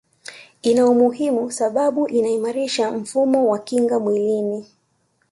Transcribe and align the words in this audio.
ina 0.61 0.85
umuhimu 0.87 1.51
sababu 1.51 2.07
inaimarisha 2.07 2.91
mfumo 2.91 3.47
wa 3.49 3.59
kinga 3.59 3.99
mwilini 3.99 4.65